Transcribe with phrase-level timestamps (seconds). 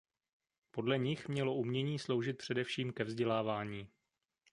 [0.71, 3.89] Podle nich mělo umění sloužit především ke vzdělávání.